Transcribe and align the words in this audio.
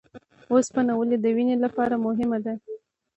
اوسپنه 0.53 0.91
ولې 0.95 1.17
د 1.19 1.25
وینې 1.35 1.55
لپاره 1.65 1.95
مهمه 2.05 2.37
ده؟ 2.45 2.53